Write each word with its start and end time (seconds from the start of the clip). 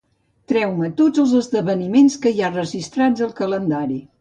Treu-me 0.51 0.89
tots 1.01 1.21
els 1.25 1.35
esdeveniments 1.41 2.17
que 2.25 2.35
hi 2.35 2.41
ha 2.49 2.53
registrats 2.57 3.27
al 3.29 3.37
calendari. 3.43 4.03